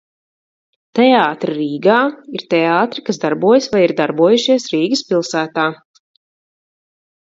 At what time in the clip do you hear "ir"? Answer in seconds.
2.39-2.45, 3.89-3.93